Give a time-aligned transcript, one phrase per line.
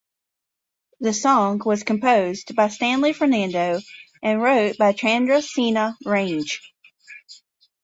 [1.01, 3.79] The song was composed by Stanley Fernando
[4.23, 6.59] and wrote by Chandrasena Range.